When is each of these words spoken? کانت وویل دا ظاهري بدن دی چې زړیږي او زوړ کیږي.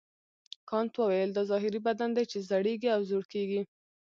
کانت 0.69 0.93
وویل 0.97 1.29
دا 1.33 1.43
ظاهري 1.51 1.79
بدن 1.87 2.09
دی 2.17 2.23
چې 2.31 2.37
زړیږي 2.49 2.89
او 2.95 3.01
زوړ 3.09 3.23
کیږي. 3.33 3.61